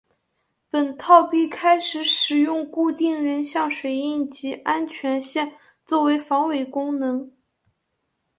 [0.67, 5.53] 本套币开始使用固定人像水印及安全线
[5.85, 7.31] 作为防伪功能。